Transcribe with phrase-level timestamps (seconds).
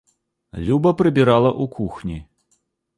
[0.69, 2.17] Люба прыбірала ў кухні.